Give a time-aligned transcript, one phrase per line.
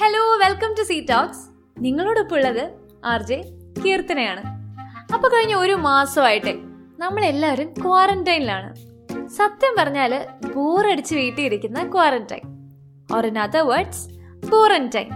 [0.00, 1.42] Hello welcome to C talks
[1.78, 2.64] നിങ്ങളോടൊപ്പം ഉള്ളത്
[3.04, 3.36] R J
[3.84, 4.42] കീർത്തനയാണ്.
[5.14, 6.52] അപ്പൊ കഴിഞ്ഞ ഒരു മാസമായിട്ട്
[6.98, 8.70] നമ്മളെല്ലാവരും ക്വാറന്റൈനിലാണ്.
[9.28, 12.44] സത്യം പറഞ്ഞാൽ ബോറടിച്ച് വീട്ടിയിരിക്കുന്ന quarantine.
[13.16, 14.04] Or in other words
[14.50, 15.08] borantine.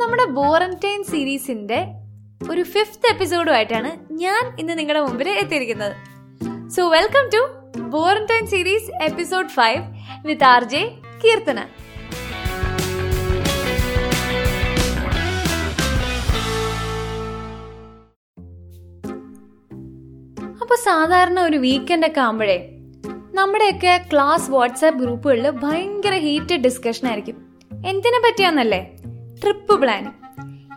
[0.00, 1.80] നമ്മുടെ ബോറന്റൈൻ സീരീസിന്റെ
[2.50, 5.96] ഒരു ഫിഫ്ത്ത് എപ്പിസോഡുമായിട്ടാണ് ഞാൻ ഇന്ന് നിങ്ങളുടെ മുമ്പിൽ എത്തിയിരിക്കുന്നത്.
[6.70, 7.42] So welcome to
[7.80, 9.82] borantine series episode five
[10.26, 10.84] with R J
[11.24, 11.60] Keerthana.
[20.74, 22.56] അപ്പൊ സാധാരണ ഒരു വീക്കെൻഡ് ഒക്കെ ആകുമ്പോഴേ
[23.34, 27.36] നമ്മുടെയൊക്കെ ക്ലാസ് വാട്സാപ്പ് ഗ്രൂപ്പുകളിൽ ഭയങ്കര ഹീറ്റഡ് ഡിസ്കഷൻ ആയിരിക്കും.
[27.86, 28.96] എന്തിനെ പറ്റിയാന്നല്ലേ?
[29.42, 30.12] ട്രിപ്പ് പ്ലാൻ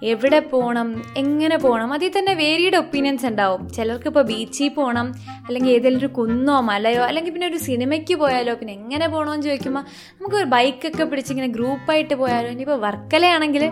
[0.04, 3.70] എവിടെ പോകണം എങ്ങനെ പോകണം അതിൽ തന്നെ വേരിയുടെ ഒപ്പീനിയൻസ് ഉണ്ടാവും.
[3.70, 5.08] ചിലർക്ക് ഇപ്പോൾ ബീച്ചിൽ പോകണം
[5.48, 9.80] അല്ലെങ്കിൽ ഏതെങ്കിലും ഒരു കുന്നോ മലയോ അല്ലെങ്കിൽ പിന്നെ ഒരു സിനിമയ്ക്ക് പോയാലോ പിന്നെ എങ്ങനെ പോകണമെന്ന് ചോദിക്കുമ്പോൾ
[10.14, 13.66] നമുക്ക് ഒരു ബൈക്കൊക്കെ പിടിച്ചിങ്ങനെ ഗ്രൂപ്പായിട്ട് പോയാലോ ഇനിയിപ്പോൾ വർക്കലയാണെങ്കിൽ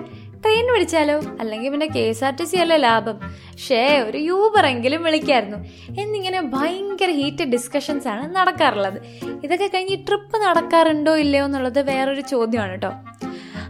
[0.46, 1.22] ട്രെയിൻ വിളിച്ചാലോ?
[1.40, 3.20] അല്ലെങ്കിൽ പിന്നെ K S R T C അല്ലേ ലാഭം?
[3.68, 5.58] ഷേ ഒരു യൂബറെങ്കിലും വിളിക്കായിരുന്നു.
[6.02, 9.00] എന്നിങ്ങനെ ഭയങ്കര ഹീറ്റഡ് ഡിസ്കഷൻസ് ആണ് നടക്കാറുള്ളത്.
[9.44, 12.90] ഇതൊക്കെ കഴിഞ്ഞ് ട്രിപ്പ് നടക്കാറുണ്ടോ ഇല്ലയോ എന്നുള്ളത് വേറൊരു ചോദ്യമാണ് കേട്ടോ.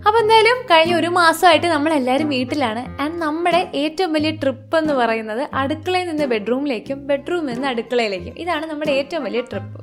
[0.08, 3.02] അപ്പോൾ എന്തായാലും കഴിഞ്ഞ ഒരു മാസമായിട്ട് നമ്മൾ എല്ലാവരും വീട്ടിലാണ്.
[3.02, 8.38] ആൻഡ് നമ്മുടെ ഏറ്റവും വലിയ ട്രിപ്പ് എന്ന് പറയുന്നത് അടുക്കളയിൽ നിന്ന് ബെഡ്റൂമിലേക്കും ബെഡ്റൂമിൽ നിന്ന് അടുക്കളയിലേക്കും.
[8.38, 9.82] ഇതാണ് നമ്മുടെ ഏറ്റവും വലിയ ട്രിപ്പ്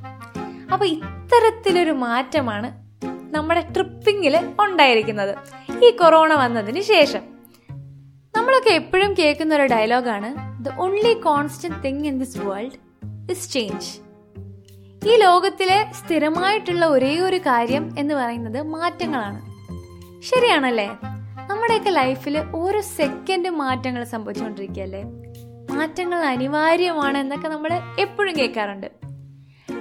[0.72, 2.81] അപ്പോൾ ഇത്തരത്തിലൊരു മാറ്റമാണ്
[3.32, 5.36] നമ്മുടെ ട്രിപ്പിങ്ങിൽ ഉണ്ടായിരിക്കുന്നത്.
[5.84, 7.20] ഈ കൊറോണ വന്നതിന് ശേഷം.
[8.36, 12.72] നമ്മളൊക്കെ എപ്പോഴും കേൾക്കുന്ന ഒരു ഡയലോഗാണ് the only constant thing in this world
[13.30, 14.02] is change
[15.08, 19.40] ഈ ലോകത്തിലെ സ്ഥിരമായിട്ടുള്ള ഒരേ ഒരു കാര്യം എന്ന് പറയുന്നത് മാറ്റങ്ങളാണ്.
[20.22, 20.86] ശരിയാണല്ലേ?
[21.50, 25.02] നമ്മുടെയൊക്കെ ലൈഫിൽ ഓരോ സെക്കൻഡും മാറ്റങ്ങൾ സംഭവിച്ചുകൊണ്ടിരിക്കുകയല്ലേ?
[25.70, 28.86] മാറ്റങ്ങൾ അനിവാര്യമാണ് എന്നൊക്കെ നമ്മൾ എപ്പോഴും കേൾക്കാറുണ്ട്.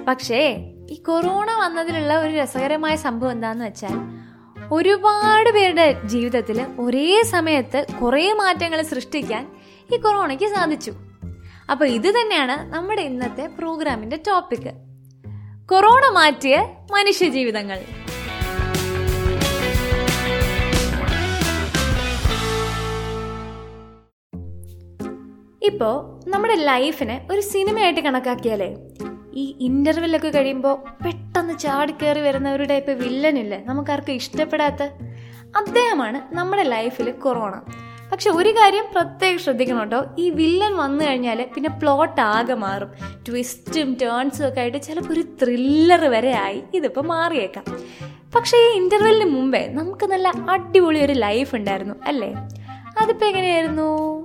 [0.08, 3.96] പക്ഷേ ഈ കൊറോണ വന്നതിലുള്ള ഒരു രസകരമായ സംഭവം എന്താണെന്ന് വെച്ചാൽ
[4.72, 9.44] ഒരുപാട് പേരുടെ ജീവിതത്തിൽ ഒരേ സമയത്ത് കുറേ മാറ്റങ്ങൾ സൃഷ്ടിക്കാൻ
[9.94, 10.92] ഈ കൊറോണയ്ക്ക് സാധിച്ചു.
[11.70, 14.70] അപ്പോൾ ഇത് തന്നെയാണ് നമ്മുടെ ഇന്നത്തെ പ്രോഗ്രാമിന്റെ ടോപ്പിക്.
[15.72, 16.56] കൊറോണ മാറ്റിയ
[16.92, 17.80] മനുഷ്യ ജീവിതങ്ങൾ
[25.62, 25.94] ഇപ്പോൾ
[26.30, 28.70] നമ്മുടെ ലൈഫിനെ ഒരു സിനിമയായിട്ട് കണക്കാക്കിയാലേ
[29.34, 34.82] ഈ ഇന്റർവെല്ലൊക്കെ കഴിയുമ്പോൾ പെട്ടെന്ന് ചാടിക്കേറി വരുന്നവരുടെ ടൈപ്പ് വില്ലനില്ലേ നമുക്കാർക്കും ഇഷ്ടപ്പെടാത്ത
[35.56, 37.62] അദ്ദേഹമാണ് നമ്മുടെ ലൈഫിൽ കൊറോണ
[38.12, 42.88] പക്ഷെ ഒരു കാര്യം പ്രത്യേകം ശ്രദ്ധിക്കണം കേട്ടോ ഈ വില്ലൻ വന്നു കഴിഞ്ഞാൽ പിന്നെ പ്ലോട്ട് ആകെ മാറും.
[43.28, 47.64] ട്വിസ്റ്റും ടേൺസും ഒക്കെ ആയിട്ട് ചിലപ്പോൾ ഒരു ത്രില്ലർ വരെ ആയി ഇതിപ്പോൾ മാറിയേക്കാം.
[48.34, 52.34] പക്ഷേ ഈ ഇന്റർവെല്ലിന് മുമ്പേ നമുക്ക് നല്ല അടിപൊളി ഒരു ലൈഫ് ഉണ്ടായിരുന്നു അല്ലേ?
[53.00, 54.21] അതിപ്പോൾ എങ്ങനെയായിരുന്നു?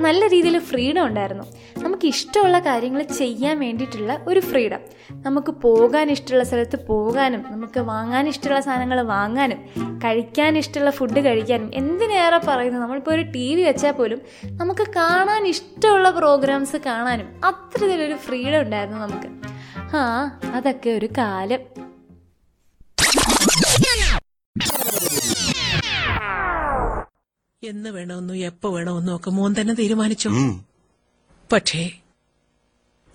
[0.00, 1.44] നല്ല രീതിയിൽ ഫ്രീഡം ഉണ്ടായിരുന്നു.
[1.78, 4.80] നമുക്ക് ഇഷ്ടമുള്ള കാര്യങ്ങൾ ചെയ്യാൻ വേണ്ടിയിട്ടുള്ള ഒരു ഫ്രീഡം
[5.12, 9.60] നമുക്ക് പോകാൻ ഇഷ്ടമുള്ള സ്ഥലത്ത് പോകാനും നമുക്ക് വാങ്ങാൻ ഇഷ്ടമുള്ള സാധനങ്ങൾ വാങ്ങാനും
[10.04, 16.10] കഴിക്കാൻ ഇഷ്ടമുള്ള ഫുഡ് കഴിക്കാനും എന്തിനേറെ പറയുന്നത് നമ്മളിപ്പോൾ ഒരു ടി വി വെച്ചാൽ പോലും നമുക്ക് കാണാൻ ഇഷ്ടമുള്ള
[16.10, 19.30] പ്രോഗ്രാംസ് കാണാനും അത്രതിലൊരു ഫ്രീഡം ഉണ്ടായിരുന്നു നമുക്ക്.
[19.96, 21.88] ആ അതൊക്കെ ഒരു കാലം.
[27.62, 30.28] എന്ന് വേണമെന്നും എപ്പോ വേണമെന്നും ഒക്കെ മോൻ തന്നെ തീരുമാനിച്ചു.
[31.52, 31.90] പക്ഷേ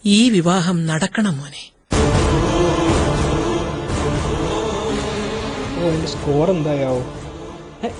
[0.05, 1.63] ഈ വിവാഹം നടക്കണം മോനെ.
[5.83, 6.99] ഓ സ്കോർ എന്തായാവോ?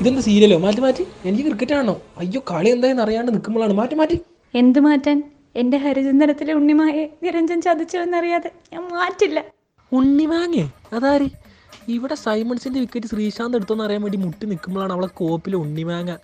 [0.01, 1.05] ഇതെന്താ സീരിയലോ മാറ്റി മാറ്റി.
[1.25, 2.01] എനിക്ക് ക്രിക്കറ്റ് ആണോ?
[2.17, 3.73] അയ്യോ കളി എന്തായെന്ന് അറിയാണ്ട് നിൽക്കുമ്പോഴാണ്.
[3.73, 4.19] മാറ്റി മാറ്റി.
[4.55, 5.23] എന്ത് മാറ്റാൻ?
[5.55, 9.43] എന്റെ ഹരിചന്ദനത്തിലെ ഉണ്ണിമായെ നിരഞ്ജൻ ചതിച്ചു എന്നറിയാതെ ഞാൻ മാറ്റില്ല.
[9.91, 10.71] ഉണ്ണിമാങ്ങേ?
[10.93, 11.42] അതാര്?
[11.87, 16.17] ഇവിടെ സൈമൺസിന്റെ വിക്കറ്റ് ശ്രീശാന്ത് എടുത്തോന്ന് അറിയാൻ വേണ്ടി മുട്ടി നിൽക്കുമ്പോഴാണ് അവളെ കോപ്പിൽ ഉണ്ണിമാങ്ങ.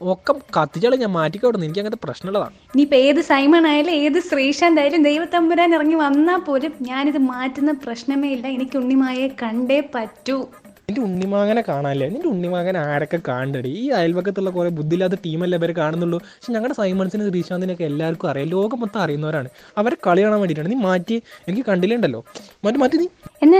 [0.00, 2.52] ഒക്കെ കത്തിച്ചാളെ ഞാൻ മാറ്റിക്കോടുന്നു എനിക്ക് അങ്ങനത്തെ പ്രശ്നമുള്ളതാണ്.
[2.52, 8.46] ഇനിയിപ്പോൾ ഏത് സൈമൺ ആയാലും ഏത് ശ്രീശാന്ത് ആയാലും ദൈവത്തമ്പുരാൻ ഇറങ്ങി വന്നാൽ പോലും ഞാനിത് മാറ്റുന്ന പ്രശ്നമേ ഇല്ല.
[8.46, 10.46] എനിക്ക് ഉണ്ണിമായെ കണ്ടേ പറ്റൂ.
[10.90, 16.18] നിന്റെ ഉണ്ണിമാങ്ങനെ കാണാനല്ലേ നിന്റെ ഉണ്ണിമാങ്ങനെ ആരൊക്കെ കാണണ്ടേ ഈ അയൽവക്കത്തുള്ള കുറേ ബുദ്ധിയില്ലാത്ത ടീമല്ലേ ഇവരെ കാണുന്നുള്ളൂ?
[16.18, 18.48] പക്ഷെ ഞങ്ങളുടെ സൈമൺസിന് ശ്രീശാന്തിനൊക്കെ എല്ലാവർക്കും അറിയാം.
[18.48, 19.48] ലോകം മൊത്തം അറിയുന്നവരാണ്.
[19.78, 20.74] അവരെ കളി കാണാൻ വേണ്ടിയിട്ടാണ്.
[20.74, 22.24] നീ മാറ്റി എനിക്ക് കണ്ടില്ലുണ്ടല്ലോ?
[22.64, 23.06] മറ്റു മാറ്റി നീ.
[23.42, 23.56] എന്ന്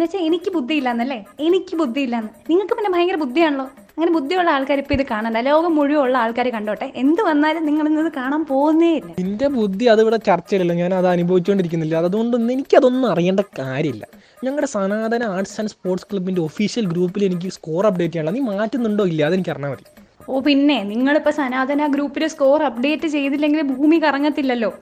[0.00, 1.24] വെച്ചാ ബുദ്ധി വെച്ചാൽ എനിക്ക് ബുദ്ധിയില്ലാന്നല്ലേ?
[1.46, 2.30] എനിക്ക് ബുദ്ധിയില്ലാന്ന്.
[2.50, 3.66] നിങ്ങൾക്ക് പിന്നെ ഭയങ്കര ബുദ്ധിയാണല്ലോ?
[3.96, 5.36] അങ്ങനെ ബുദ്ധിയുള്ള ആൾക്കാർ ഇപ്പൊ ഇത് കാണണ്ട.
[5.36, 6.92] ലോകം മുഴുവൻ ഉള്ള ആൾക്കാർ കണ്ടോട്ടെ?
[6.96, 9.10] എന്ത് വന്നാലും നിങ്ങൾ ഇന്നത് കാണാൻ പോകുന്നേ ഇല്ല.
[9.18, 10.72] നിന്റെ ബുദ്ധി അത് ഇവിടെ ചർച്ചയിലല്ല.
[10.72, 14.06] ഞാൻ അത് അനുഭവിച്ചുകൊണ്ടിരിക്കുന്നില്ല അതുകൊണ്ടൊന്നും എനിക്കതൊന്നും അറിയേണ്ട കാര്യമില്ല.
[14.44, 19.24] ഞങ്ങളുടെ സനാതന ആർട്സ് ആൻഡ് സ്പോർട്സ് ക്ലബിന്റെ ഒഫീഷ്യൽ ഗ്രൂപ്പിൽ എനിക്ക് സ്കോർ അപ്ഡേറ്റ് ചെയ്യാനുള്ള നീ മാറ്റുന്നുണ്ടോ ഇല്ല?
[19.24, 19.84] അതെനിക്ക് അറിഞ്ഞാൽ മതി.
[20.28, 24.74] ഓ പിന്നെ നിങ്ങളിപ്പോ സനാതന ഗ്രൂപ്പിൽ സ്കോർ അപ്ഡേറ്റ് ചെയ്തില്ലെങ്കിൽ ഭൂമി കറങ്ങത്തില്ലല്ലോ.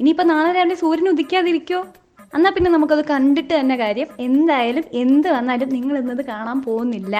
[0.00, 1.86] ഇനിയിപ്പോ നാളെ രാവിലെ സൂര്യൻ ഉദിക്കാതിരിക്കോ?
[2.32, 7.16] എന്നാൽ പിന്നെ നമുക്കത് കണ്ടിട്ട് തന്നെ കാര്യം എന്തായാലും എന്ത് വന്നാലും നിങ്ങൾ ഇന്നത് കാണാൻ പോകുന്നില്ല.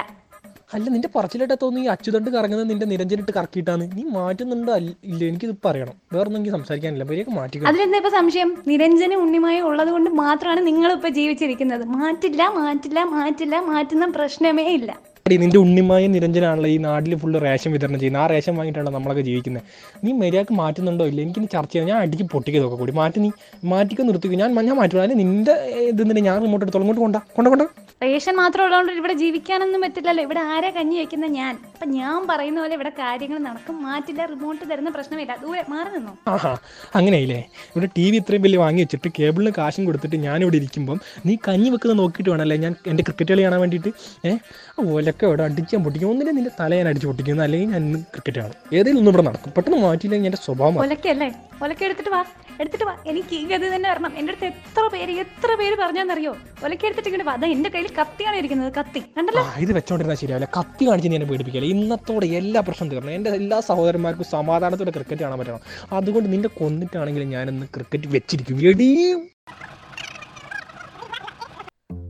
[0.75, 4.75] അല്ല നിന്റെ പറച്ചിലിട്ട് തോന്നി ഈ അച്ചുതണ്ട് കറങ്ങുന്നത് നിന്റെ നിരഞ്ജനിട്ട് കറക്കിയിട്ടാണ് നീ മാറ്റുന്നുണ്ടോ
[5.09, 5.23] ഇല്ല?
[5.29, 5.95] എനിക്കിത് പറയണം.
[6.13, 7.05] വേറൊന്നും എനിക്ക് സംസാരിക്കാനില്ല.
[7.09, 8.51] പേരേക്ക് മാറ്റി അതിലെന്താ ഇപ്പൊ സംശയം?
[8.71, 11.85] നിരഞ്ജന ഉണ്ണിമായി ഉള്ളത് കൊണ്ട് മാത്രമാണ് നിങ്ങൾ ഇപ്പൊ ജീവിച്ചിരിക്കുന്നത്.
[11.97, 14.91] മാറ്റില്ല മാറ്റില്ല മാറ്റില്ല മാറ്റുന്ന പ്രശ്നമേ ഇല്ല.
[15.31, 18.23] നിന്റെ ഉണ്ണിമായ നിരഞ്ജനാണല്ലോ ഈ നാട്ടിൽ ഫുള്ള് റേഷൻ വിതരണം ചെയ്യുന്നത്.
[18.23, 19.63] ആ റേഷൻ വാങ്ങിയിട്ടാണ് നമ്മളൊക്കെ ജീവിക്കുന്നത്?
[20.03, 21.21] നീ മര്യാദയ്ക്ക് മാറ്റുന്നുണ്ടോ ഇല്ല?
[21.21, 21.87] എനിക്കിനി ചർച്ച ചെയ്യാം.
[21.89, 22.91] ഞാൻ അടിക്ക് പൊട്ടിക്കതൊക്കെ കൂടി.
[22.91, 23.29] മാറ്റി നീ.
[23.63, 24.39] മാറ്റിക്കോ നിർത്തിക്കും.
[24.39, 25.55] ഞാൻ ഞാൻ മാറ്റുള്ളൂ അല്ലെങ്കിൽ നിന്റെ
[25.91, 26.83] ഇത് ഞാൻ റിമോട്ട് എടുത്തോളം.
[26.85, 27.21] ഇങ്ങോട്ട് കൊണ്ടാ.
[27.37, 27.65] കൊണ്ട കൊണ്ട.
[28.03, 30.23] റേഷൻ മാത്രം ഉള്ളതുകൊണ്ട് ഇവിടെ ജീവിക്കാനൊന്നും പറ്റില്ലല്ലോ.
[30.23, 31.53] ഇവിടെ ആരെ കഞ്ഞി വെക്കുന്ന ഞാൻ?
[31.73, 33.75] അപ്പൊ ഞാൻ പറയുന്ന പോലെ ഇവിടെ കാര്യങ്ങൾ നടക്കും.
[33.83, 35.37] മാറ്റില്ല റിമോട്ട് തരുന്ന പ്രശ്നമില്ല.
[35.43, 36.13] ദൂരെ മാറി നിന്നോ.
[36.27, 36.57] ആഹാ
[36.95, 37.39] അങ്ങനെയില്ലേ?
[37.73, 41.69] ഇവിടെ ടി വി ഇത്രയും വലിയ വാങ്ങി വെച്ചിട്ട് കേബിളിന് കാശും കൊടുത്തിട്ട് ഞാൻ ഞാനിവിടെ ഇരിക്കുമ്പം നീ കഞ്ഞി
[41.69, 42.55] വെക്കുന്നത് നോക്കിയിട്ട് വേണമല്ലേ?
[42.57, 43.91] ഞാൻ എന്റെ ക്രിക്കറ്റ് കളി കാണാൻ വേണ്ടിയിട്ട്.
[44.25, 44.37] ഏഹ്
[44.79, 46.09] ഓലൊക്കെ ഇവിടെ അടിച്ചാൻ പൊട്ടിക്കും?
[46.09, 48.53] ഒന്നിനെ നിന്റെ തല ഞാൻ അടിച്ച് പൊട്ടിക്കുന്നു അല്ലെങ്കിൽ ഞാൻ ഇന്ന് ക്രിക്കറ്റ് കാണും.
[48.73, 49.53] ഏതെങ്കിലും ഒന്നും ഇവിടെ നടക്കും.
[49.57, 50.79] പെട്ടെന്ന് മാറ്റിയില്ലെങ്കിൽ എന്റെ സ്വഭാവം.
[50.79, 52.23] ഒലക്കല്ലേ ഒലക്ക എടുത്തിട്ട് വാ.
[52.59, 52.95] എടുത്തിട്ട് വാ.
[53.07, 54.17] എനിക്ക് ഈ ഗതി തന്നെ വരണം.
[54.17, 56.35] എന്റെ അടുത്ത് എത്ര പേര് എത്ര പേര് പറഞ്ഞാന്നറിയോ?
[56.63, 57.33] ഒലക്ക എടുത്തിട്ട് ഇങ്ങോട്ട് വാ.
[57.33, 58.73] അതാ എന്റെ കയ്യിൽ കത്തിയാണ് ഇരിക്കുന്നത്.
[58.73, 58.99] കത്തി.
[58.99, 59.43] കണ്ടല്ലോ?
[59.43, 60.59] ആ ഇത് വെച്ചോണ്ടിരുന്ന ശരിയാവില്ല.
[60.59, 61.67] കത്തി കാണിച്ച് നീ എന്നെ പേടിപ്പിക്കില്ല?
[61.67, 63.11] ഇന്നത്തോടെ എല്ലാ പ്രശ്നം തീർന്നു.
[63.11, 65.59] എന്റെ എല്ലാ സഹോദരന്മാർക്കും സമാധാനത്തോടെ ക്രിക്കറ്റ് കാണാൻ പറ്റണം.
[65.91, 68.67] അതുകൊണ്ട് നിന്റെ കൊന്നിട്ടാണെങ്കിലും ഞാനിന്ന് ക്രിക്കറ്റ് വെച്ചിരിക്കും.
[68.69, 69.13] എടീ!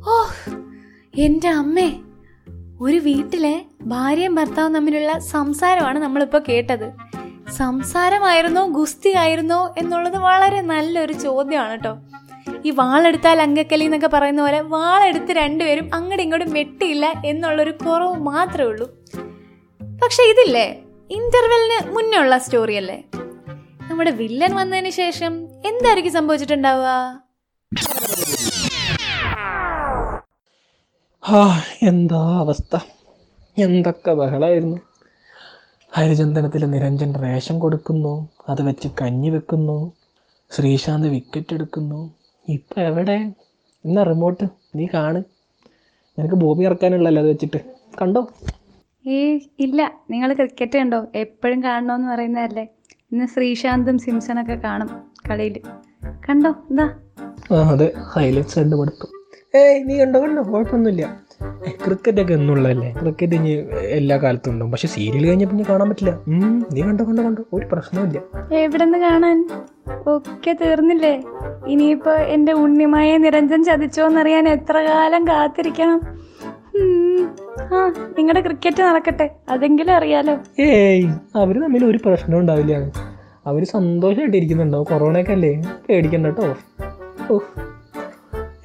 [0.07, 0.23] ഓ
[1.17, 1.99] എന്റെ അമ്മേ.
[2.81, 6.91] ഒരു വീട്ടിലെ ഭാര്യയും ഭർത്താവും തമ്മിലുള്ള സംസാരമാണ് നമ്മളിപ്പോൾ കേട്ടത്.
[7.51, 11.97] സംസാരമായിരുന്നോ ഗുസ്തി ആയിരുന്നോ എന്നുള്ളത് വളരെ നല്ലൊരു ചോദ്യമാണ് കേട്ടോ
[12.65, 18.87] ഈ വാളെടുത്താൽ അങ്കക്കലി എന്നൊക്കെ പറയുന്ന പോലെ വാളെടുത്ത് രണ്ടുപേരും അങ്ങോട്ടും ഇങ്ങോട്ടും വെട്ടിയില്ല എന്നുള്ളൊരു കുറവ് മാത്രമേ ഉള്ളൂ.
[20.03, 20.79] പക്ഷെ ഇതില്ലേ?
[21.11, 23.03] ഇന്റർവെല്ലിന് മുന്നേ ഉള്ള സ്റ്റോറി അല്ലേ?
[23.89, 27.19] നമ്മുടെ വില്ലൻ വന്നതിന് ശേഷം എന്തായിരിക്കും സംഭവിച്ചിട്ടുണ്ടാവുക?
[31.23, 32.75] ആ എന്താ അവസ്ഥ?
[33.57, 34.77] എന്തൊക്കെ ബഹളമായിരുന്നു
[35.91, 39.93] ഹരിചന്ദനത്തിൽ നിരഞ്ജൻ റേഷൻ കൊടുക്കുന്നു അത് വെച്ച് കഞ്ഞി വെക്കുന്നു
[40.51, 42.11] ശ്രീശാന്ത് വിക്കറ്റ് എടുക്കുന്നു.
[42.47, 43.33] ഇപ്പം എവിടെ?
[43.85, 44.43] എന്നാ റിമോട്ട്
[44.75, 45.23] നീ കാണ്.
[46.17, 47.57] നിനക്ക് ഭൂമി ഇറക്കാനുള്ളല്ലോ അത് വെച്ചിട്ട്.
[48.01, 48.27] കണ്ടോ?
[49.07, 49.91] ഏ ഇല്ല.
[50.09, 51.07] നിങ്ങൾ ക്രിക്കറ്റ് കണ്ടോ?
[51.15, 52.67] എപ്പോഴും കാണണമെന്ന് പറയുന്നതല്ലേ.
[53.11, 55.61] ഇന്ന് ശ്രീശാന്തും സിംസണൊക്കെ കാണും കളിയിൽ
[56.29, 56.49] കണ്ടോ?
[56.71, 56.95] എന്താ
[57.51, 57.93] അതെ.
[58.15, 59.22] ഹൈലൈറ്റ്സ് കണ്ട് കൊടുത്തു
[59.55, 60.19] ഏയ് നീ കണ്ടോ?
[60.19, 60.41] കണ്ടോ?
[60.41, 61.17] കുഴപ്പമൊന്നുമില്ല.
[61.85, 62.93] ക്രിക്കറ്റ് ഒക്കെ എന്നുള്ളതല്ലേ?
[63.01, 63.49] ക്രിക്കറ്റ് ഇനി
[63.97, 64.71] എല്ലാ കാലത്തും ഉണ്ടാവും.
[64.71, 66.19] പക്ഷെ സീരിയൽ കഴിഞ്ഞപ്പോൾ ഇനി കാണാൻ പറ്റില്ല.
[66.73, 67.03] നീ കണ്ടോ?
[67.03, 67.23] കണ്ടോ?
[67.23, 67.43] കണ്ടോ?
[67.53, 68.19] ഒരു പ്രശ്നമില്ല
[68.55, 69.49] എവിടെ നിന്ന് കാണാൻ?
[70.07, 71.23] ഒക്കെ തീർന്നില്ലേ?
[71.67, 76.01] ഇനിയിപ്പോ എന്റെ ഉണ്ണിമായ നിരഞ്ജൻ ചതിച്ചോന്നറിയാൻ എത്ര കാലം കാത്തിരിക്കണം.
[77.75, 79.29] ആ നിങ്ങളുടെ ക്രിക്കറ്റ് നടക്കട്ടെ.
[79.49, 80.63] അതെങ്കിലും അറിയാലോ.
[80.63, 82.75] ഏയ് അവർ തമ്മിൽ ഒരു പ്രശ്നം ഉണ്ടാവില്ല.
[83.47, 85.53] അവർ സന്തോഷമായിട്ട് ഇരിക്കുന്നുണ്ടാവും കൊറോണയൊക്കെ അല്ലേ?
[85.89, 86.55] പേടിക്കണ്ട കേട്ടോ.
[87.33, 87.39] ഓ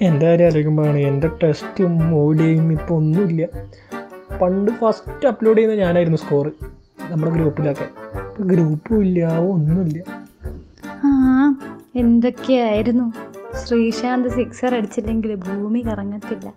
[0.00, 3.46] എന്റെ കാര്യം ആലോചിക്കുമ്പോഴാണ് എന്റെ ടെസ്റ്റും ഓടിയും ഇപ്പോൾ ഒന്നുമില്ല.
[4.40, 6.46] പണ്ട് ഫസ്റ്റ് അപ്ലോഡ് ചെയ്യുന്ന ഞാനായിരുന്നു സ്കോർ
[7.10, 7.86] നമ്മുടെ ഗ്രൂപ്പിലൊക്കെ
[8.28, 9.98] ഇപ്പൊ ഗ്രൂപ്പും ഇല്ല ഒന്നുമില്ല.
[11.04, 11.10] ആ
[11.96, 13.06] എന്തൊക്കെയായിരുന്നു?
[13.62, 16.48] ശ്രീശാന്ത് സിക്സർ അടിച്ചില്ലെങ്കിൽ ഭൂമി കറങ്ങത്തില്ല.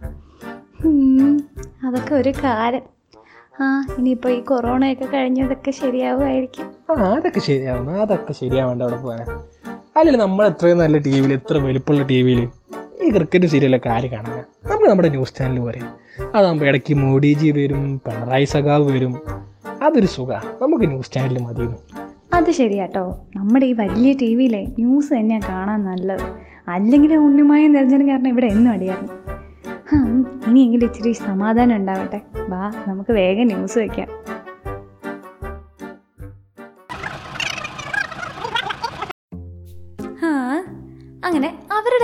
[1.87, 2.83] അതൊക്കെ ഒരു കാലം.
[3.61, 3.65] ആ
[3.97, 6.67] ഇനിയിപ്പോൾ ഈ കൊറോണയൊക്കെ കഴിഞ്ഞതൊക്കെ ശരിയാവുമായിരിക്കും.
[6.91, 9.21] ആ അതൊക്കെ ശരിയാവണം അതൊക്കെ ശരിയാവേണ്ട അവിടെ പോകാൻ
[9.97, 12.41] അല്ലെങ്കിൽ നമ്മൾ എത്രയും നല്ല ടി വിയിൽ എത്ര വലുപ്പമുള്ള ടി വിയിൽ
[13.03, 14.39] ഈ ക്രിക്കറ്റ് സീരിയലൊക്കെ ആര് കാണാൻ
[14.71, 15.87] നമുക്ക് നമ്മുടെ ന്യൂസ് ചാനൽ പറയും.
[16.35, 19.21] അതാകുമ്പോൾ ഇടയ്ക്ക് മോഡിജി വരും പിണറായി സഖാവ് വരും.
[19.81, 21.75] അതൊരു സുഖമാണ് നമുക്ക് ന്യൂസ് ചാനലിൽ മതിയെന്ന്.
[22.33, 23.19] അത് ശരിയാട്ടോ.
[23.35, 26.21] നമ്മുടെ ഈ വലിയ ടി വിയിലെ ന്യൂസ് തന്നെയാണ് കാണാൻ നല്ലത്.
[26.67, 29.13] അല്ലെങ്കിൽ ഉണ്ണിമായ നിരഞ്ജനം കാരണം ഇവിടെ എന്നും അടിയായിരുന്നു.
[30.47, 32.21] ഇനിയെങ്കിലും ഇച്ചിരി സമാധാനം ഉണ്ടാവട്ടെ.
[32.49, 34.07] വാ നമുക്ക് വേഗം ന്യൂസ് വെക്കാം.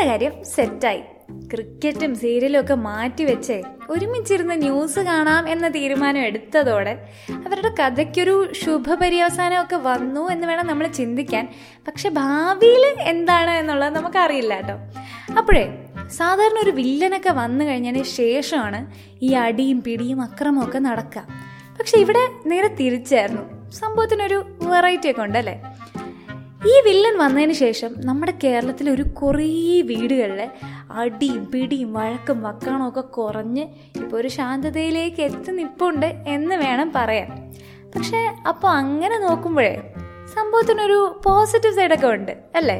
[0.07, 1.01] കാര്യം സെറ്റായി.
[1.53, 10.47] ക്രിക്കറ്റും സീരിയലും ഒക്കെ മാറ്റിവെച്ച് ഒരുമിച്ചിരുന്ന് ന്യൂസ് കാണാം എന്ന തീരുമാനം എടുത്തതോടെ അവരുടെ കഥയ്ക്കൊരു ശുഭപര്യവസാനമൊക്കെ വന്നു എന്ന്
[10.47, 11.49] വേണം നമ്മൾ ചിന്തിക്കാൻ.
[11.87, 14.73] പക്ഷെ ഭാവിയിൽ എന്താണ് എന്നുള്ളത് നമുക്കറിയില്ല കേട്ടോ.
[15.33, 21.27] അപ്പോഴേ സാധാരണ ഒരു വില്ലനൊക്കെ വന്നു കഴിഞ്ഞതിന് ശേഷമാണ് ഈ അടിയും പിടിയും അക്രമമൊക്കെ നടക്കുക.
[21.79, 23.71] പക്ഷെ ഇവിടെ നേരെ തിരിച്ചായിരുന്നു.
[23.71, 25.61] സംഭവത്തിനൊരു വെറൈറ്റി ഒക്കെ ഉണ്ടല്ലേ?
[26.67, 30.47] ഈ വില്ലൻ വന്നതിന് ശേഷം നമ്മുടെ കേരളത്തിലെ ഒരു കുറേ വീടുകളിലെ
[30.91, 37.29] അടിയും പിടിയും വഴക്കും വക്കാണോ ഒക്കെ കുറഞ്ഞ് ഇപ്പോൾ ഒരു ശാന്തതയിലേക്ക് എത്തി നിപ്പുണ്ട് എന്ന് വേണം പറയാൻ.
[37.95, 39.73] പക്ഷേ അപ്പോൾ അങ്ങനെ നോക്കുമ്പോഴേ
[40.35, 42.77] സംഭവത്തിനൊരു പോസിറ്റീവ് സൈഡൊക്കെ ഉണ്ട് അല്ലേ?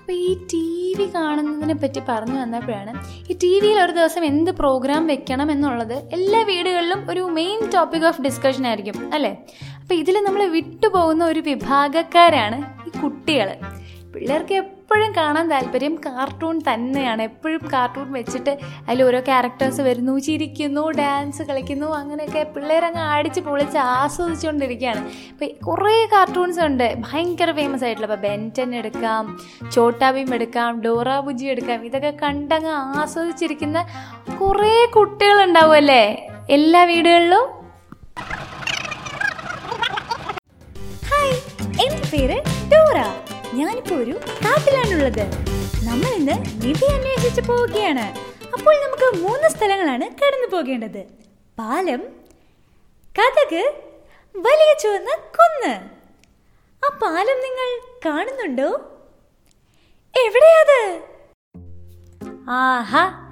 [0.00, 2.92] അപ്പോൾ ഈ ടി വി കാണുന്നതിനെ പറ്റി പറഞ്ഞു വന്നപ്പോഴാണ്
[3.32, 8.22] ഈ ടി വിയിൽ ഒരു ദിവസം എന്ത് പ്രോഗ്രാം വെക്കണം എന്നുള്ളത് എല്ലാ വീടുകളിലും ഒരു മെയിൻ ടോപ്പിക് ഓഫ്
[8.22, 9.32] ഡിസ്കഷൻ ആയിരിക്കും അല്ലേ?
[9.86, 13.48] അപ്പോൾ ഇതിൽ നമ്മൾ വിട്ടുപോകുന്ന ഒരു വിഭാഗക്കാരാണ് ഈ കുട്ടികൾ
[14.12, 17.22] പിള്ളേർക്ക് എപ്പോഴും കാണാൻ താല്പര്യം കാർട്ടൂൺ തന്നെയാണ്.
[17.30, 18.52] എപ്പോഴും കാർട്ടൂൺ വെച്ചിട്ട്
[18.86, 25.02] അതിൽ ഓരോ ക്യാരക്ടേഴ്സ് വരുന്നു ചിരിക്കുന്നു ഡാൻസ് കളിക്കുന്നു അങ്ങനെയൊക്കെ പിള്ളേരങ്ങ് ആടിച്ച് പൊളിച്ച് ആസ്വദിച്ചുകൊണ്ടിരിക്കുകയാണ്
[25.32, 26.86] ഇപ്പം കുറേ കാർട്ടൂൺസ് ഉണ്ട്.
[27.06, 28.08] ഭയങ്കര ഫേമസ് ആയിട്ടുള്ള.
[28.10, 29.24] ഇപ്പോൾ ബെന്റൻ എടുക്കാം
[29.76, 31.84] ചോട്ടാബീം എടുക്കാം ഡോറ ബുജി എടുക്കാം.
[31.90, 33.84] ഇതൊക്കെ കണ്ടങ്ങ് ആസ്വദിച്ചിരിക്കുന്ന
[34.40, 36.02] കുറേ കുട്ടികളുണ്ടാവുമല്ലേ
[36.58, 37.46] എല്ലാ വീടുകളിലും?
[42.12, 42.36] പേര്
[42.72, 42.98] ടോറ
[43.54, 45.24] ഞാനിപ്പോ ഒരു കാട്ടിലാണുള്ളത്
[45.86, 48.06] നമ്മൾ ഇന്ന് നിധി അന്വേഷിച്ച് പോവുകയാണ്.
[48.52, 51.02] അപ്പോൾ നമുക്ക് മൂന്ന് സ്ഥലങ്ങളാണ് കടന്നു പോകേണ്ടത്.
[51.58, 52.02] പാലം
[53.18, 53.74] കഥക്
[54.36, 55.74] വലിയ ചുവന്ന കുന്ന്.
[56.84, 57.68] ആ പാലം നിങ്ങൾ
[58.06, 58.70] കാണുന്നുണ്ടോ?
[60.14, 60.80] എവിടെയാത്?
[62.50, 63.25] ആഹാ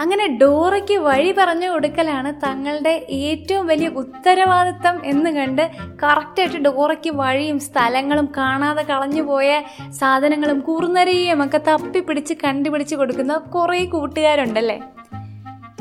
[0.00, 5.70] അങ്ങനെ ഡോറയ്ക്ക് വഴി പറഞ്ഞു കൊടുക്കലാണ് തങ്ങളുടെ ഏറ്റവും വലിയ ഉത്തരവാദിത്തം എന്ന് കണ്ട്
[6.02, 14.78] കറക്റ്റായിട്ട് ഡോറയ്ക്ക് വഴിയും സ്ഥലങ്ങളും കാണാതെ കളഞ്ഞു പോയ സാധനങ്ങളും കൂർന്നരയും ഒക്കെ തപ്പിപ്പിടിച്ച് കണ്ടുപിടിച്ച് കൊടുക്കുന്ന കുറേ കൂട്ടുകാരുണ്ടല്ലേ?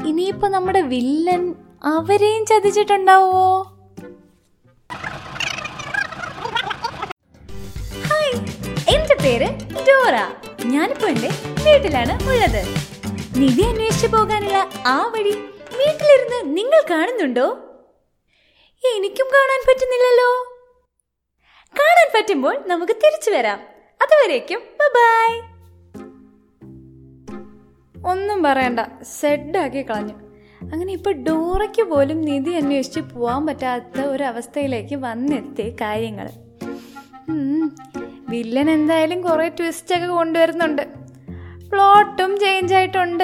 [0.05, 3.43] ഇനിയിപ്പോ നമ്മുടെ വില്ലൻ അവരെയും ചതിച്ചിട്ടുണ്ടാവോ?
[8.09, 8.35] ഹായ്
[8.95, 9.49] എന്റെ പേര്
[9.89, 10.15] ഡോറ.
[10.65, 11.29] ഞാനിപ്പോ എന്റെ
[11.65, 12.88] വീട്ടിലാണ് ഉള്ളത്.
[13.37, 15.31] നിധി അന്വേഷിച്ചു പോകാനുള്ള ആ വഴി
[15.77, 17.45] വീട്ടിലിരുന്ന് നിങ്ങൾ കാണുന്നുണ്ടോ?
[18.95, 20.29] എനിക്കും കാണാൻ പറ്റുന്നില്ലല്ലോ.
[21.73, 23.59] കാണാൻ പറ്റുമ്പോൾ നമുക്ക് തിരിച്ചു വരാം.
[24.01, 25.39] അതുവരേക്കും ബൈ
[28.11, 30.13] ഒന്നും പറയണ്ട സെഡാക്കി കളഞ്ഞു.
[30.61, 36.29] അങ്ങനെ ഇപ്പൊ ഡോറയ്ക്ക് പോലും നിധി അന്വേഷിച്ച് പോവാൻ പറ്റാത്ത ഒരു അവസ്ഥയിലേക്ക് വന്നെത്തി കാര്യങ്ങൾ
[38.29, 41.08] വില്ലൻ എന്തായാലും കുറെ ട്വിസ്റ്റ് ഒക്കെ കൊണ്ടുവരുന്നുണ്ട്.
[41.71, 43.23] പ്ലോട്ടും ചേഞ്ച് ആയിട്ടുണ്ട്.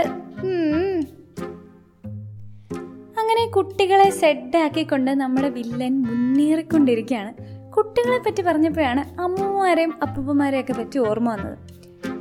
[3.20, 7.32] അങ്ങനെ കുട്ടികളെ സെഡാക്കിക്കൊണ്ട് നമ്മുടെ വില്ലൻ മുന്നേറിക്കൊണ്ടിരിക്കുകയാണ്.
[7.78, 11.58] കുട്ടികളെ പറ്റി പറഞ്ഞപ്പോഴാണ് അമ്മമാരെയും അപ്പൂപ്പന്മാരെയും ഒക്കെ പറ്റി ഓർമ്മ വന്നത്.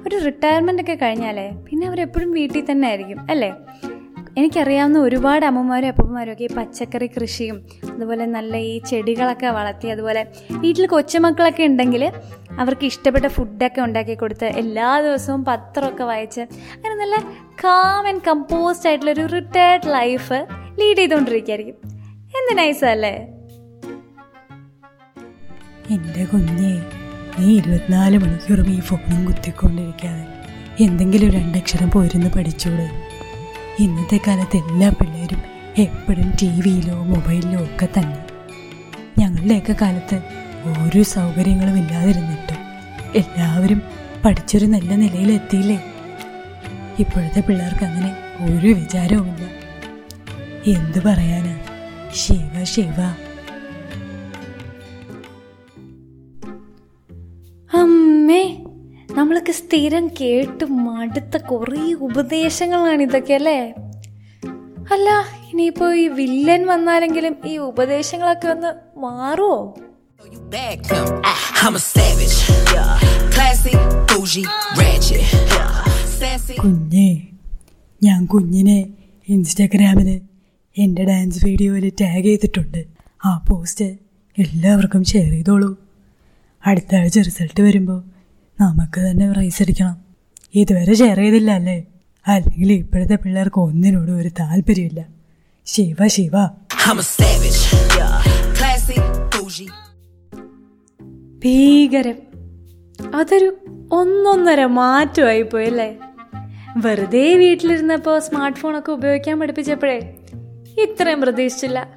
[0.07, 3.50] ഒരു റിട്ടയർമെന്റ് ഒക്കെ കഴിഞ്ഞാലേ പിന്നെ അവരെപ്പോഴും വീട്ടിൽ തന്നെ ആയിരിക്കും അല്ലേ?
[4.37, 7.57] എനിക്കറിയാവുന്ന ഒരുപാട് അമ്മമാരും അപ്പന്മാരും ഒക്കെ ഈ പച്ചക്കറി കൃഷിയും
[7.93, 10.23] അതുപോലെ നല്ല ഈ ചെടികളൊക്കെ വളർത്തി അതുപോലെ
[10.62, 12.04] വീട്ടിൽ കൊച്ചുമക്കളൊക്കെ ഉണ്ടെങ്കിൽ
[12.58, 17.16] അവർക്ക് ഇഷ്ടപ്പെട്ട ഫുഡൊക്കെ ഉണ്ടാക്കി കൊടുത്ത് എല്ലാ ദിവസവും പത്രമൊക്കെ വായിച്ച് അങ്ങനെ നല്ല
[17.64, 20.46] കാം ആൻഡ് കമ്പോസ്ഡ് ആയിട്ടുള്ളൊരു റിട്ടയർഡ് ലൈഫ്
[20.80, 21.75] ലീഡ് ചെയ്തുകൊണ്ടിരിക്കുകയായിരിക്കും.
[22.25, 23.28] എന്ത് നൈസല്ലേ
[25.90, 26.82] എന്റെ കുഞ്ഞെ
[27.40, 30.26] നീ ഇരുപത്തിനാല് മണിക്കൂറും ഈ ഫോണും കുത്തിക്കൊണ്ടിരിക്കാതെ
[30.84, 32.87] എന്തെങ്കിലും രണ്ടക്ഷരം പോരുന്ന് പഠിച്ചോളൂ.
[33.78, 35.42] ഇന്നത്തെ കാലത്ത് എല്ലാ പിള്ളേരും
[35.78, 38.26] എപ്പോഴും ടി വിയിലോ മൊബൈലിലോ ഒക്കെ തന്നെ.
[39.18, 40.23] ഞങ്ങളുടെയൊക്കെ കാലത്ത്
[40.87, 42.43] ഒരു സൗകര്യങ്ങളും ഇല്ലാതിരുന്നിട്ടും
[43.14, 43.83] എല്ലാവരും
[44.25, 45.76] പഠിച്ചൊരു നല്ല നിലയിലെത്തിയില്ലേ?
[46.99, 48.11] ഇപ്പോഴത്തെ പിള്ളേർക്ക് അങ്ങനെ
[48.44, 49.44] ഒരു വിചാരവുമില്ല.
[50.66, 51.54] എന്തു പറയാനാ?
[52.12, 52.99] ശിവ ശിവ.
[57.73, 58.42] അമ്മേ
[59.11, 63.75] നമ്മൾക്ക് സ്ഥിരം കേട്ട് മടുത്ത കുറേ ഉപദേശങ്ങളാണ് ഇതൊക്കെ അല്ലേ?
[64.92, 65.11] അല്ല
[65.52, 69.75] ഇനിയിപ്പോ ഈ വില്ലൻ വന്നാലെങ്കിലും ഈ ഉപദേശങ്ങളൊക്കെ ഒന്ന് മാറുമോ
[70.25, 71.09] You bag pimp.
[71.59, 72.37] I'm a savage.
[73.31, 73.73] Classy,
[74.09, 74.45] bougie,
[74.78, 75.23] ratchet.
[76.12, 76.57] Sassy.
[76.61, 77.09] കുഞ്ഞേ
[78.02, 78.78] ഞാൻ കുഞ്ഞിനെ
[79.28, 80.16] ഇൻസ്റ്റാഗ്രാമിന്
[80.76, 82.81] എന്റെ ഡാൻസ് വീഡിയോയിൽ ടാഗ് ചെയ്തിട്ടുണ്ട്
[83.21, 83.88] ആ പോസ്റ്റ്
[84.37, 85.71] എല്ലാവർക്കും ഷെയർ ചെയ്തോളൂ
[86.64, 88.00] അടുത്ത ആഴ്ച റിസൾട്ട് വരുമ്പോൾ
[88.59, 89.97] നമുക്ക് തന്നെ പ്രൈസ് അടിക്കണം
[90.54, 91.78] ഇതുവരെ ഷെയർ ചെയ്തില്ല അല്ലേ
[92.26, 95.02] അല്ലെങ്കിൽ ഇപ്പോഴത്തെ പിള്ളേർക്ക് ഒന്നിനോടും ഒരു താല്പര്യമില്ല
[95.66, 96.35] Shiva Shiva
[96.85, 97.61] I'm a savage.
[98.57, 98.97] Classy,
[99.33, 99.69] bougie.
[101.44, 102.14] ഭീകരം
[103.14, 103.56] അതൊരു
[103.92, 105.98] ഒന്നൊന്നര മാറ്റമായി പോയല്ലേ
[106.76, 110.16] വെറുതെ വീട്ടിലിരുന്നപ്പോൾ സ്മാർട്ട് ഫോണൊക്കെ ഉപയോഗിക്കാൻ പഠിപ്പിച്ചപ്പോഴേ
[110.78, 111.88] ഇത്രയും പ്രതീക്ഷിച്ചില്ല.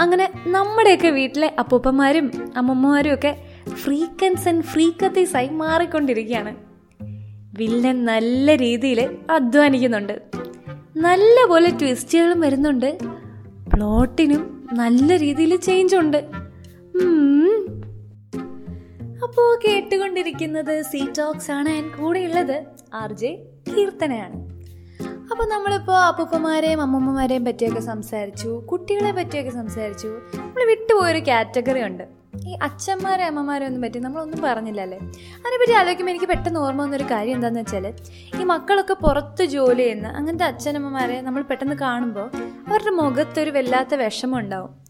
[0.00, 3.36] അങ്ങനെ നമ്മുടെയൊക്കെ വീട്ടിലെ അപ്പൂപ്പന്മാരും അമ്മമ്മമാരും ഒക്കെ
[3.74, 6.54] ഫ്രീക്കൻസ് ആൻഡ് ഫ്രീക്കത്തീസായി മാറിക്കൊണ്ടിരിക്കുകയാണ്.
[7.58, 10.22] വില്ലൻ നല്ല രീതിയിൽ അധ്വാനിക്കുന്നുണ്ട്.
[10.96, 12.98] നല്ല പോലെ ട്വിസ്റ്റുകളും വരുന്നുണ്ട്.
[13.74, 16.24] പ്ലോട്ടിനും നല്ല രീതിയിൽ ചേഞ്ച് ഉണ്ട്.
[19.38, 19.44] ഉം.
[19.44, 22.64] അപ്പോ കേട്ടുകൊണ്ടിരിക്കുന്നത് സീ ടോക്സ് ആണ് ആൻഡ് കൂടെയുള്ളത്
[22.94, 23.38] ആർ ജെ
[23.76, 24.38] കീർത്തനയാണ്.
[25.30, 30.06] അപ്പോൾ നമ്മളിപ്പോ അപ്പൂപ്പന്മാരെയും അമ്മമ്മമാരെയും പറ്റിയൊക്കെ സംസാരിച്ചു കുട്ടികളെ പറ്റിയൊക്കെ സംസാരിച്ചു.
[30.34, 32.04] നമ്മൾ വിട്ടുപോയൊരു കാറ്റഗറി ഉണ്ട്.
[32.46, 34.98] ഈ അച്ഛന്മാരെ അമ്മമാരെ ഒന്നും പറ്റി നമ്മളൊന്നും പറഞ്ഞില്ലല്ലേ?
[35.38, 37.94] അതിനെപ്പറ്റി ആലോചിക്കുമ്പോൾ എനിക്ക് പെട്ടെന്ന് ഓർമ്മ വന്നൊരു കാര്യം എന്താണെന്ന് വെച്ചാൽ
[38.40, 42.30] ഈ മക്കളൊക്കെ പുറത്ത് ജോലി ചെയ്യുന്ന അങ്ങനത്തെ അച്ഛനമ്മമാരെ നമ്മൾ പെട്ടെന്ന് കാണുമ്പോൾ
[42.68, 44.87] അവരുടെ മുഖത്തൊരു വല്ലാത്ത വിഷമം ഉണ്ടാവും.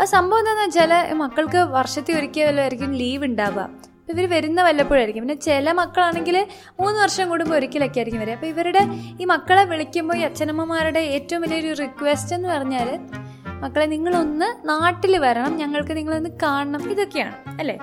[0.00, 3.60] ആ സംഭവം എന്താണെന്ന് വെച്ചാൽ മക്കൾക്ക് വർഷത്തിൽ ഒരിക്കലായിരിക്കും ലീവ് ഉണ്ടാവുക.
[3.60, 5.22] അപ്പോൾ ഇവർ വരുന്ന വല്ലപ്പോഴായിരിക്കും.
[5.22, 6.46] പിന്നെ ചില മക്കളാണെങ്കിൽ
[6.80, 8.34] മൂന്ന് വർഷം കൂടുമ്പോൾ ഒരിക്കലൊക്കെ ആയിരിക്കും വരിക.
[8.34, 8.80] അപ്പോൾ ഇവരുടെ
[9.20, 13.00] ഈ മക്കളെ വിളിക്കുമ്പോൾ ഈ അച്ഛനമ്മമാരുടെ ഏറ്റവും വലിയൊരു റിക്വസ്റ്റ് എന്ന് പറഞ്ഞാൽ
[13.46, 17.34] മക്കളെ നിങ്ങളൊന്ന് നാട്ടിൽ വരണം ഞങ്ങൾക്ക് നിങ്ങളൊന്ന് കാണണം ഇതൊക്കെയാണ്.
[17.58, 17.78] അല്ലേ?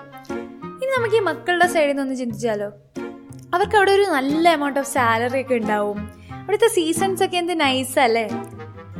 [0.63, 2.71] ഇനി നമുക്ക് ഈ മക്കളുടെ സൈഡിൽ നിന്ന് ഒന്ന് ചിന്തിച്ചാലോ.
[3.53, 6.09] അവർക്ക് അവിടെ ഒരു നല്ല എമൗണ്ട് ഓഫ് സാലറി ഒക്കെ ഉണ്ടാവും.
[6.31, 8.27] അവിടുത്തെ സീസൺസ് ഒക്കെ എന്ത് നൈസ് അല്ലേ?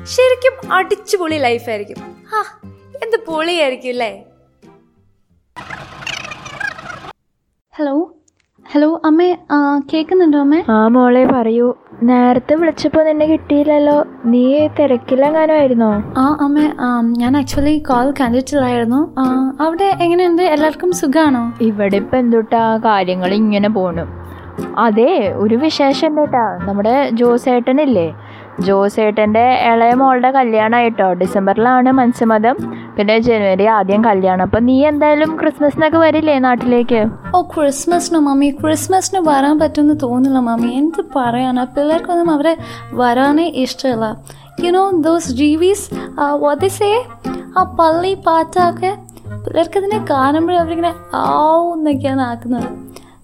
[0.04, 2.60] ശരിക്കും അടിച്ചുപൊളി ലൈഫായിരിക്കും ആ
[3.02, 4.12] എന്ത് പൊളിയായിരിക്കും അല്ലേ
[7.74, 7.94] ഹലോ
[8.66, 9.28] ഹലോ അമ്മേ
[9.92, 10.60] കേൾക്കുന്നുണ്ടോ അമ്മേ?
[10.74, 11.68] ആ മോളെ പറയൂ.
[12.10, 13.96] നേരത്തെ വിളിച്ചപ്പോൾ നിന്നെ കിട്ടിയില്ലല്ലോ.
[14.32, 14.44] നീ
[14.78, 15.90] തിരക്കിലെങ്ങാനും ആയിരുന്നോ
[16.22, 16.66] ആ അമ്മേ
[17.22, 19.00] ഞാൻ ആക്ച്വലി കോൾ കണ്ടിട്ടില്ലായിരുന്നു
[19.66, 20.44] അവിടെ എങ്ങനെയുണ്ട്?
[20.54, 22.64] എല്ലാവർക്കും സുഖമാണോ ഇവിടെ ഇപ്പം എന്തുട്ടാ?
[22.88, 24.06] കാര്യങ്ങൾ ഇങ്ങനെ പോണു.
[24.86, 25.12] അതെ
[25.44, 28.08] ഒരു വിശേഷം ഉണ്ട് കേട്ടാ നമ്മുടെ ജോസേട്ടനില്ലേ?
[28.68, 31.08] ജോസേട്ടന്റെ ഇളയ മോളുടെ കല്യാണമായിട്ടോ?
[31.22, 32.56] ഡിസംബറിലാണ് മത്സ്യമതം
[32.98, 34.44] പിന്നെ ജനുവരി ആദ്യം കല്യാണം.
[34.48, 37.02] അപ്പം നീ എന്തായാലും ക്രിസ്മസിനൊക്കെ വരില്ലേ നാട്ടിലേക്ക്?
[37.36, 38.50] ഓ ക്രിസ്മസിന് മമ്മി.
[38.64, 40.72] ക്രിസ്മസിന് വരാൻ പറ്റുമെന്ന് തോന്നില്ല മമ്മി.
[40.82, 41.64] എന്ത് പറയാനാ?
[41.76, 42.54] പിള്ളേർക്കൊന്നും അവരെ
[43.02, 44.06] വരാനേ ഇഷ്ടമല്ല.
[44.66, 45.88] യുനോ ദോസ് ജീവീസ്
[46.50, 46.94] ഒതിസേ
[47.58, 48.92] ആ പള്ളി പാട്ടൊക്കെ
[49.46, 52.70] പിള്ളേർക്ക് അതിനെ കാണുമ്പോഴേ അവരിങ്ങനെ ആവും എന്നൊക്കെയാണ് ആക്കുന്നത്.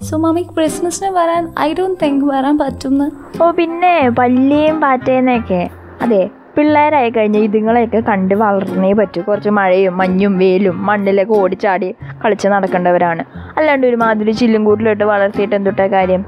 [0.02, 3.08] സോ മമ്മി ക്രിസ്മസിന് വരാൻ ഐ ഡോണ്ട് തിങ്ക് വരാൻ പറ്റുമെന്ന്
[3.44, 5.70] ഓ പിന്നെ പല്ലിയും പാറ്റേന്നൊക്കെ.
[6.02, 9.22] അതെ പിള്ളേരായി കഴിഞ്ഞാൽ ഇതുങ്ങളെയൊക്കെ കണ്ട് വളർന്നേ പറ്റൂ.
[9.22, 11.90] കുറച്ച് മഴയും മഞ്ഞും വെയിലും മണ്ണിലൊക്കെ ഓടിച്ചാടി
[12.26, 13.24] കളിച്ച് നടക്കേണ്ടവരാണ്.
[13.58, 16.26] അല്ലാണ്ട് ഒരുമാതിരി ചില്ലും കൂട്ടിലിട്ട് വളർത്തിയിട്ട് എന്തുട്ടാ കാര്യം?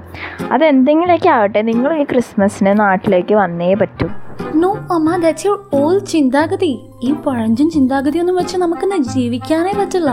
[0.51, 4.09] അതെന്തെങ്കിലുമൊക്കെ ആവട്ടെ നിങ്ങൾ ഈ ക്രിസ്മസിന് നാട്ടിലേക്ക് വന്നേ പറ്റൂ.
[4.55, 6.73] നോ അമ്മ ദാറ്റ്സ് യുവർ ഓൾ ചിന്താഗതി.
[7.03, 10.11] ഈ പഴഞ്ചൻ ചിന്താഗതിയൊന്നും വെച്ച് നമുക്കിന്ന് ജീവിക്കാനേ പറ്റില്ല.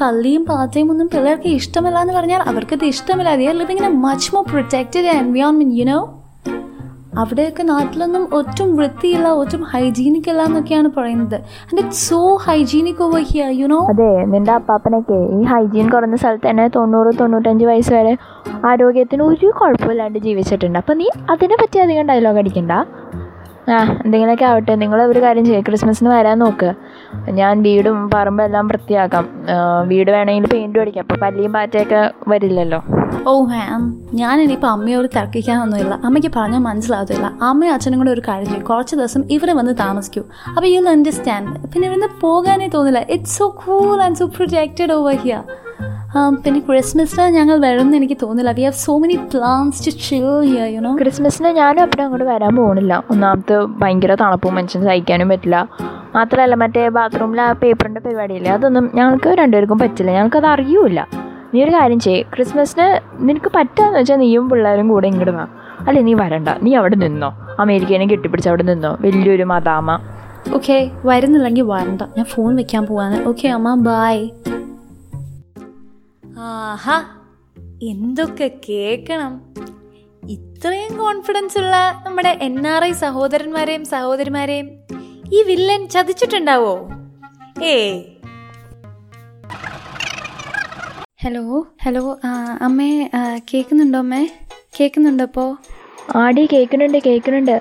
[0.00, 3.30] പള്ളിയും പാത്രയും ഒന്നും പിള്ളേർക്ക് ഇഷ്ടമല്ല എന്ന് പറഞ്ഞാൽ അവർക്കത് ഇഷ്ടമില്ല.
[3.42, 6.00] They a much more protected environment you know
[7.22, 11.38] അവിടെയൊക്കെ നാട്ടിലൊന്നും ഒട്ടും വൃത്തിയില്ല ഒട്ടും ഹൈജീനിക് അല്ല എന്നൊക്കെയാണ് പറയുന്നത്.
[12.04, 17.12] So hygienic over here you know അതെ നിന്റെ അപ്പാപ്പനൊക്കെ ഈ ഹൈജീൻ കുറഞ്ഞ സ്ഥലത്ത് തന്നെ തൊണ്ണൂറ്
[17.20, 18.14] തൊണ്ണൂറ്റഞ്ച് വയസ്സ് വരെ
[18.70, 20.78] ആരോഗ്യത്തിന് ഒരു കുഴപ്പമില്ലാണ്ട് ജീവിച്ചിട്ടുണ്ട്.
[20.82, 22.72] അപ്പം നീ അതിനെ പറ്റി അധികം ഡയലോഗ് അടിക്കണ്ട.
[23.70, 24.74] ആ എന്തെങ്കിലുമൊക്കെ ആവട്ടെ.
[24.74, 25.64] നിങ്ങൾ ഒരു കാര്യം ചെയ്യും.
[25.68, 26.74] ക്രിസ്മസിന് വരാൻ നോക്ക്.
[27.30, 29.28] ഞാൻ വീടും പറമ്പും എല്ലാം വൃത്തിയാക്കാം.
[29.86, 31.02] വീട് വേണമെങ്കിൽ പെയിന്റും അടിക്കാം.
[31.02, 32.82] അപ്പോൾ പല്ലിയും പാറ്റയൊക്കെ വരില്ലല്ലോ.
[33.26, 34.02] ഓ മാം.
[34.14, 37.32] ഞാൻ ഇനിയിപ്പോൾ അമ്മയോട് തർക്കിക്കാനൊന്നുമില്ല അമ്മയ്ക്ക് പറഞ്ഞാൽ മനസ്സിലാകത്തില്ല.
[37.42, 38.64] അമ്മയും അച്ഛനും കൂടെ ഒരു കാര്യം ചെയ്യും.
[38.64, 40.22] കുറച്ച് ദിവസം ഇവിടെ വന്ന് താമസിക്കൂ.
[40.48, 42.98] അപ്പോൾ യു അണ്ടർസ്റ്റാൻഡ് പിന്നെ ഇവിടുന്ന് പോകാനേ തോന്നില്ല.
[42.98, 44.30] It's so cool and so
[44.92, 45.42] over here
[46.44, 50.80] പിന്നെ ക്രിസ്മസിന് ഞങ്ങൾ വരുമെന്ന് എനിക്ക് തോന്നില്ല we have so many plans to chill here you
[50.86, 55.56] know ക്രിസ്മസിന് ഞാനും അപ്പം അങ്ങോട്ട് വരാൻ പോകുന്നില്ല ഒന്നാമത്തെ ഭയങ്കര തണുപ്പും മനുഷ്യൻ സഹിക്കാനും പറ്റില്ല.
[56.16, 60.10] മാത്രമല്ല മറ്റേ ബാത്റൂമിൽ ആ പേപ്പറിന്റെ പരിപാടിയില്ലേ അതൊന്നും ഞങ്ങൾക്ക് രണ്ടുപേർക്കും പറ്റില്ല.
[60.18, 61.00] ഞങ്ങൾക്കത് അറിയൂല
[61.54, 62.22] നീ ഒരു കാര്യം ചെയ്യ്.
[62.34, 62.86] ക്രിസ്മസിന്
[63.28, 65.46] നിനക്ക് പറ്റാന്ന് വെച്ചാൽ നീയും പിള്ളേരും കൂടെ ഇങ്ങോട്ട് വാ.
[65.88, 66.48] അല്ലെ നീ വരണ്ട.
[66.64, 67.30] നീ അവിടെ നിന്നോ.
[67.64, 68.92] അമേരിക്കേനെ കെട്ടിപ്പിടിച്ച് അവിടെ നിന്നോ.
[69.06, 69.98] വലിയൊരു മതാമ
[70.58, 70.78] ഓക്കെ
[71.10, 72.02] വരുന്നില്ലെങ്കിൽ വരണ്ട.
[72.16, 74.16] ഞാൻ ഫോൺ വെക്കാൻ പോവാണ് ഓക്കെ അമ്മ ബൈ
[76.72, 76.96] ആഹാ
[77.82, 79.32] എന്തൊക്കെ കേൾക്കണം
[80.30, 84.68] ഇത്രയും കോൺഫിഡൻസ് ഉള്ള നമ്മുടെ എൻ ആർ ഐ സഹോദരന്മാരെയും സഹോദരിമാരെയും
[85.32, 86.74] ഈ വില്ലൻ ചതിച്ചിട്ടുണ്ടാവോ?
[87.64, 87.76] ഏ
[91.22, 91.42] ഹലോ
[91.84, 92.04] ഹലോ
[92.60, 92.90] അമ്മേ
[93.52, 94.22] കേൾക്കുന്നുണ്ടോ അമ്മേ?
[94.80, 95.50] കേൾക്കുന്നുണ്ടോ അപ്പോൾ
[96.16, 97.56] ആടി കേൾക്കുന്നുണ്ട് കേൾക്കുന്നുണ്ട്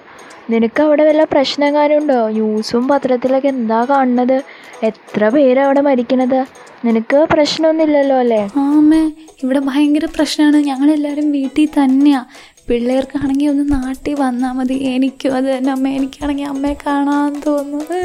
[0.49, 4.37] നിനക്ക് അവിടെ വല്ല പ്രശ്നം കാര്യമുണ്ടോ ന്യൂസും പത്രത്തിലൊക്കെ എന്താ കാണുന്നത്?
[4.83, 6.39] എത്ര പേരാ അവിടെ മരിക്കണത്?
[6.85, 8.49] നിനക്ക് പ്രശ്നമൊന്നുമില്ലല്ലോ അല്ലേ?
[8.57, 9.11] ആമേ
[9.43, 10.57] ഇവിടെ ഭയങ്കര പ്രശ്നമാണ്.
[10.57, 12.25] ഞങ്ങളെല്ലാവരും വീട്ടിൽ തന്നെയാ.
[12.69, 14.73] പിള്ളേർക്കാണെങ്കിൽ ഒന്ന് നാട്ടിൽ വന്നാൽ മതി.
[14.73, 15.87] എനിക്കും അത് തന്നെ അമ്മ.
[15.87, 17.97] എനിക്കാണെങ്കിൽ അമ്മയെ കാണാൻ തോന്നുന്നു.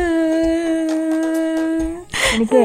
[2.35, 2.63] എനിക്ക്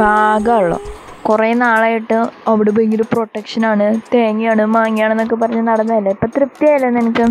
[0.00, 0.78] പാകമുള്ളു
[1.22, 2.14] കുറേ നാളായിട്ട്
[2.48, 6.12] അവിടെ ഭയങ്കര പ്രൊട്ടക്ഷനാണ് തേങ്ങയാണ് മാങ്ങയാണെന്നൊക്കെ പറഞ്ഞ് നടന്നതല്ലേ?
[6.12, 7.26] ഇപ്പം തൃപ്തിയായല്ലേ നിനക്ക്?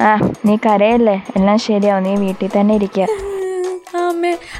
[0.00, 0.10] ആ
[0.44, 1.22] നീ കരയല്ലേ?
[1.36, 2.02] എല്ലാം ശരിയാവും.
[2.02, 3.29] നീ വീട്ടിൽ തന്നെ ഇരിക്കുക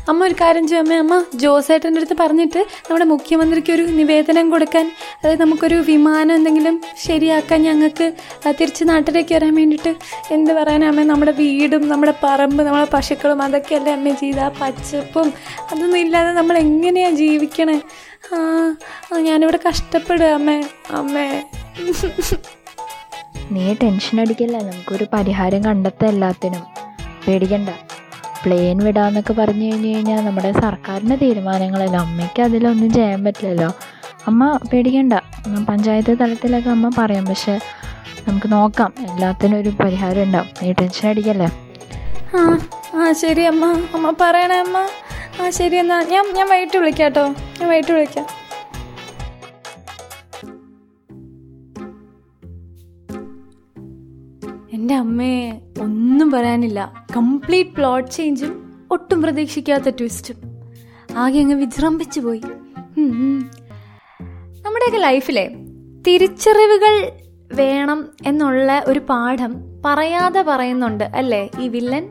[0.09, 1.25] അമ്മ ഒരു കാര്യം ചെയ്യും അമ്മ.
[1.35, 4.93] ജോസേട്ടന്റെ അടുത്ത് പറഞ്ഞിട്ട് നമ്മുടെ മുഖ്യമന്ത്രിക്ക് ഒരു നിവേദനം കൊടുക്കാൻ
[5.25, 8.13] അതായത് നമുക്കൊരു വിമാനം എന്തെങ്കിലും ശരിയാക്കാൻ ഞങ്ങൾക്ക്
[8.51, 9.97] തിരിച്ച് നാട്ടിലേക്ക് വരാൻ വേണ്ടിയിട്ട്
[10.31, 14.35] എന്ത് പറയാനാമേ നമ്മുടെ വീടും നമ്മുടെ പറമ്പ് നമ്മുടെ പശുക്കളും അതൊക്കെയല്ലേ അമ്മ ചെയ്ത.
[14.61, 15.33] പച്ചപ്പും
[15.73, 17.81] അതൊന്നും ഇല്ലാതെ നമ്മൾ എങ്ങനെയാണ് ജീവിക്കണേ?
[18.35, 18.39] ആ,
[19.21, 20.65] ഞാനിവിടെ കഷ്ടപ്പെടുക അമ്മേ.
[20.91, 21.43] അമ്മേ.
[23.51, 24.59] നീ ടെൻഷൻ അടിക്കല്ല.
[24.59, 26.63] നമുക്കൊരു പരിഹാരം കണ്ടെത്താം എല്ലാത്തിനും.
[27.29, 27.69] പേടിക്കണ്ട.
[28.45, 31.97] പ്ലെയിൻ വിടാന്നൊക്കെ പറഞ്ഞു കഴിഞ്ഞ് കഴിഞ്ഞാൽ നമ്മുടെ സർക്കാരിന്റെ തീരുമാനങ്ങളല്ല?
[31.97, 33.75] അമ്മയ്ക്ക് അതിലൊന്നും ചെയ്യാൻ പറ്റില്ലല്ലോ.
[34.27, 35.13] അമ്മ പേടിക്കണ്ട.
[35.69, 37.27] പഞ്ചായത്ത് തലത്തിലൊക്കെ അമ്മ പറയാം.
[37.27, 37.61] പക്ഷെ
[38.29, 38.95] നമുക്ക് നോക്കാം.
[39.11, 40.47] എല്ലാത്തിനും ഒരു പരിഹാരം ഉണ്ടാവും.
[40.63, 41.49] നീ ടെൻഷൻ അടിക്കല്ലേ?
[42.37, 42.59] ആ
[42.95, 43.65] ആ ശരി അമ്മ.
[43.95, 44.79] അമ്മ പറയണേ അമ്മ.
[45.43, 46.03] ആ ശരി എന്നാ.
[46.03, 48.27] ഞാൻ ഞാൻ വൈകിട്ട് വിളിക്കാം കേട്ടോ ഞാൻ വൈകിട്ട് വിളിക്കാം.
[54.91, 55.51] എന്റെ അമ്മയെ
[55.81, 56.81] ഒന്നും പറയാനില്ല.
[57.17, 58.55] കംപ്ലീറ്റ് പ്ലോട്ട് ചേഞ്ചും
[58.91, 60.39] ഒട്ടും പ്രതീക്ഷിക്കാത്ത ട്വിസ്റ്റും
[61.17, 62.41] ആകെ അങ്ങ് വിജൃംഭിച്ചു പോയി.
[64.65, 65.45] നമ്മുടെയൊക്കെ ലൈഫിലെ
[66.07, 66.95] തിരിച്ചറിവുകൾ
[67.53, 72.07] വേണം എന്നുള്ള ഒരു പാഠം പറയാതെ പറയുന്നുണ്ട് അല്ലേ ഈ വില്ലൻ?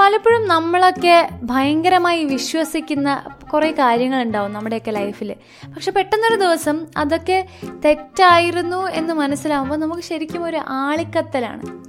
[0.00, 3.08] പലപ്പോഴും നമ്മളൊക്കെ ഭയങ്കരമായി വിശ്വസിക്കുന്ന
[3.52, 5.34] കുറേ കാര്യങ്ങളുണ്ടാവും നമ്മുടെയൊക്കെ ലൈഫിൽ
[5.74, 7.46] പക്ഷെ പെട്ടെന്നൊരു ദിവസം അതൊക്കെ
[7.84, 11.84] തെറ്റായിരുന്നു എന്ന് മനസ്സിലാവുമ്പോൾ നമുക്ക് ശരിക്കും ഒരു ആളിക്കത്തലാണ്.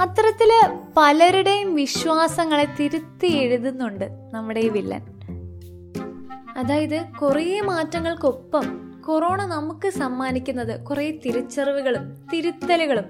[0.00, 5.02] അത്തരത്തിൽ പലരുടെയും വിശ്വാസങ്ങളെ തിരുത്തി എഴുതുന്നുണ്ട് നമ്മുടെ ഈ വില്ലൻ.
[6.56, 13.04] അതായത് കുറേ മാറ്റങ്ങൾക്കൊപ്പം കൊറോണ നമുക്ക് സമ്മാനിക്കുന്നത് കുറേ തിരിച്ചറിവുകളും തിരുത്തലുകളും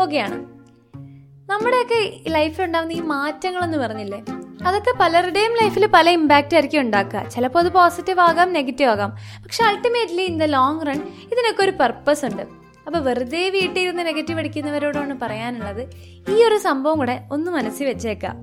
[0.00, 0.54] ഒക്കെയാണ്.
[1.50, 4.24] നമ്മുടെയൊക്കെ ലൈഫിൽ ഉണ്ടാകുന്ന ഈ മാറ്റങ്ങളെന്ന് പറഞ്ഞില്ലേ?
[4.68, 7.20] അതൊക്കെ പലരുടെയും ലൈഫിൽ പല ഇമ്പാക്റ്റ് ആയിരിക്കും ഉണ്ടാക്കുക.
[7.34, 9.10] ചിലപ്പോൾ അത് പോസിറ്റീവ് ആകാം നെഗറ്റീവ് ആകാം.
[9.44, 11.00] പക്ഷെ ultimately in the long run
[11.32, 12.42] ഇതിനൊക്കെ ഒരു പർപ്പസ് ഉണ്ട്.
[12.86, 15.82] അപ്പോൾ വെറുതെ വീട്ടിൽ ഇരുന്ന് നെഗറ്റീവ് അടിക്കുന്നവരോടാണ് പറയാനുള്ളത്.
[16.32, 18.36] ഈ ഒരു സംഭവം കൂടെ ഒന്ന് മനസ്സിൽ വെച്ചേക്കാം.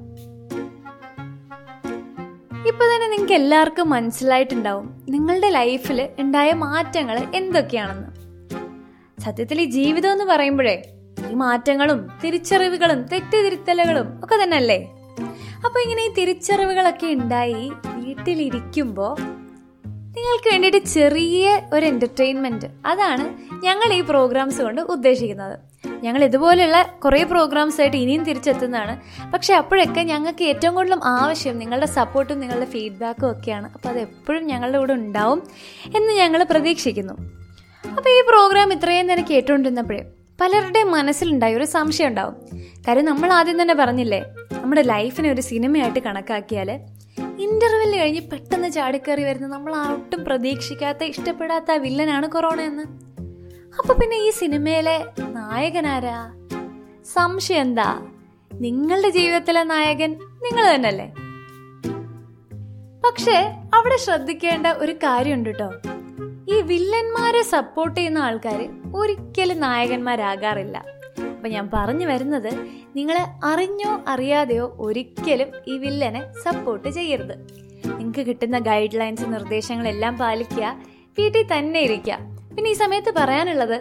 [2.70, 8.10] ഇപ്പൊ തന്നെ നിങ്ങൾക്ക് എല്ലാവർക്കും മനസ്സിലായിട്ടുണ്ടാവും നിങ്ങളുടെ ലൈഫിൽ ഉണ്ടായ മാറ്റങ്ങൾ എന്തൊക്കെയാണെന്ന്.
[9.26, 10.76] സത്യത്തിൽ ഈ ജീവിതം എന്ന് പറയുമ്പോഴേ
[11.32, 14.80] ഈ മാറ്റങ്ങളും തിരിച്ചറിവുകളും തെറ്റുതിരുത്തലുകളും ഒക്കെ തന്നെ അല്ലേ
[15.65, 19.15] അപ്പൊ ഇങ്ങനെ ഈ തിരിച്ചറിവുകളൊക്കെ ഉണ്ടായി വീട്ടിലിരിക്കുമ്പോൾ
[20.15, 23.26] നിങ്ങൾക്ക് വേണ്ടിയിട്ട് ചെറിയ ഒരു എന്റർടൈൻമെന്റ് അതാണ്
[23.65, 25.60] ഞങ്ങൾ ഈ പ്രോഗ്രാംസ് കൊണ്ട് ഉദ്ദേശിക്കുന്നത്.
[26.04, 29.02] ഞങ്ങൾ ഇതുപോലെയുള്ള കുറേ പ്രോഗ്രാംസ് ആയിട്ട് ഇനിയും തിരിച്ചെത്തുന്നതാണ്.
[29.34, 33.74] പക്ഷേ അപ്പോഴൊക്കെ ഞങ്ങൾക്ക് ഏറ്റവും കൂടുതലും ആവശ്യം നിങ്ങളുടെ സപ്പോർട്ടും നിങ്ങളുടെ ഫീഡ്ബാക്കും ഒക്കെയാണ്.
[33.74, 35.43] അപ്പോൾ അത് എപ്പോഴും ഞങ്ങളുടെ കൂടെ ഉണ്ടാവും
[35.95, 37.13] എന്ന് ഞങ്ങൾ പ്രതീക്ഷിക്കുന്നു.
[37.97, 40.04] അപ്പോൾ ഈ പ്രോഗ്രാം ഇത്രയും നേരം കേട്ടുകൊണ്ടിരുന്നപ്പോഴേ
[40.41, 42.36] പലരുടെയും മനസ്സിലുണ്ടായി ഒരു സംശയം ഉണ്ടാവും.
[42.88, 44.24] കാര്യം നമ്മൾ ആദ്യം തന്നെ പറഞ്ഞില്ലേ
[44.62, 46.69] നമ്മുടെ ലൈഫിനെ ഒരു സിനിമയായിട്ട് കണക്കാക്കിയാൽ
[47.45, 52.84] ഇന്റർവെൽ കഴിഞ്ഞ് പെട്ടെന്ന് ചാടിക്കയറി വരുന്ന നമ്മൾ ഒട്ടും പ്രതീക്ഷിക്കാത്ത ഇഷ്ടപ്പെടാത്ത വില്ലനാണ് കൊറോണ എന്ന്.
[53.80, 56.19] അപ്പൊ പിന്നെ ഈ സിനിമയിലെ നായകനാരാ
[57.13, 57.89] സംശയം എന്താ?
[58.52, 60.12] നിങ്ങളുടെ ജീവിതത്തിലെ നായകൻ
[60.43, 61.08] നിങ്ങൾ തന്നെയല്ലേ?
[63.06, 63.38] പക്ഷേ
[63.74, 65.69] അവിടെ ശ്രദ്ധിക്കേണ്ട ഒരു കാര്യമുണ്ട് കേട്ടോ
[66.54, 68.60] ഈ വില്ലന്മാരെ സപ്പോർട്ട് ചെയ്യുന്ന ആൾക്കാർ
[68.95, 70.78] ഒരിക്കലും നായകന്മാരാകാറില്ല.
[71.42, 72.50] അപ്പൊ ഞാൻ പറഞ്ഞു വരുന്നത്
[72.96, 77.34] നിങ്ങൾ അറിഞ്ഞോ അറിയാതെയോ ഒരിക്കലും ഈ വില്ലനെ സപ്പോർട്ട് ചെയ്യരുത്.
[77.86, 80.76] നിങ്ങൾക്ക് കിട്ടുന്ന ഗൈഡ് ലൈൻസ് നിർദ്ദേശങ്ങളെല്ലാം പാലിക്കുക
[81.20, 82.18] വീട്ടിൽ തന്നെ ഇരിക്കുക.
[82.56, 83.78] പിന്നെ ഈ സമയത്ത് പറയാനുള്ളത്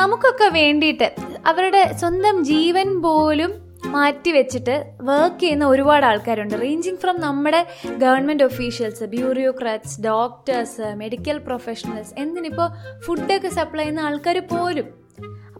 [0.00, 1.14] നമുക്കൊക്കെ വേണ്ടിയിട്ട്
[1.46, 3.52] അവരുടെ സ്വന്തം ജീവൻ പോലും
[3.86, 6.54] മാറ്റി വെച്ചിട്ട് വർക്ക് ചെയ്യുന്ന ഒരുപാട് ആൾക്കാരുണ്ട്.
[6.62, 7.66] റേഞ്ചിങ് ഫ്രം നമ്മുടെ
[7.98, 12.68] government officials bureaucrats doctors medical professionals എന്തിനിപ്പോൾ
[13.06, 15.03] ഫുഡൊക്കെ സപ്ലൈ ചെയ്യുന്ന ആൾക്കാർ പോലും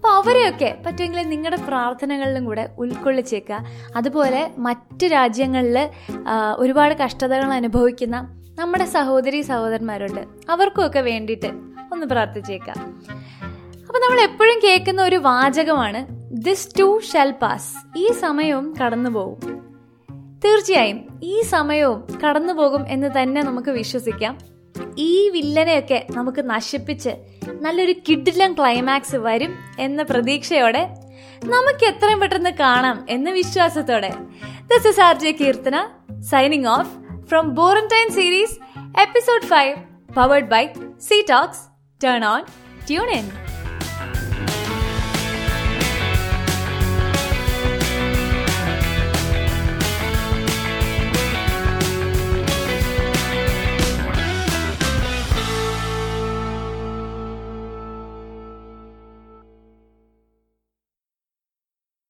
[0.05, 3.59] അപ്പോൾ അവരെയൊക്കെ പറ്റുമെങ്കിൽ നിങ്ങളുടെ പ്രാർത്ഥനകളിലും കൂടെ ഉൾക്കൊള്ളിച്ചേക്കുക.
[3.97, 5.79] അതുപോലെ മറ്റ് രാജ്യങ്ങളിൽ
[6.59, 8.17] ഒരുപാട് കഷ്ടതകൾ അനുഭവിക്കുന്ന
[8.59, 10.23] നമ്മുടെ സഹോദരി സഹോദരന്മാരുണ്ട്.
[10.51, 11.51] അവർക്കുമൊക്കെ വേണ്ടിയിട്ട്
[11.93, 12.77] ഒന്ന് പ്രാർത്ഥിച്ചേക്കാം.
[13.87, 16.03] അപ്പോൾ നമ്മൾ എപ്പോഴും കേൾക്കുന്ന ഒരു വാചകമാണ്
[16.47, 19.41] ദിസ് ടു ഷെൽ പാസ് ഈ സമയവും കടന്നു പോകും
[20.45, 24.54] തീർച്ചയായും ഈ സമയവും കടന്നു പോകും എന്ന് തന്നെ നമുക്ക് വിശ്വസിക്കാം.
[24.97, 27.11] ഈ വില്ലനെയൊക്കെ നമുക്ക് നശിപ്പിച്ച്
[27.61, 30.89] നല്ലൊരു കിഡിലം ക്ലൈമാക്സ് വരും എന്ന പ്രതീക്ഷയോടെ
[31.45, 34.09] നമുക്ക് എത്രയും പെട്ടെന്ന് കാണാം എന്ന വിശ്വാസത്തോടെ.
[34.61, 35.89] This is R J Keerthana
[36.21, 36.91] signing off
[37.27, 38.57] from borantine series
[39.01, 39.75] episode five
[40.17, 40.69] powered by
[41.01, 41.61] C talks
[42.05, 42.43] turn on
[42.87, 43.31] tune in